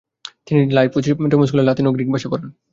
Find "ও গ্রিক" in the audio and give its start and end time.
1.87-2.09